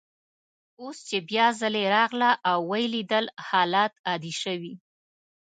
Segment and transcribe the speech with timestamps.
[0.81, 4.73] اوس چي بیا ځلې راغله او ویې لیدل، حالات عادي شوي.